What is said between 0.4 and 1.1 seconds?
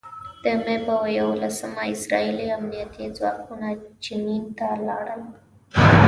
د مې په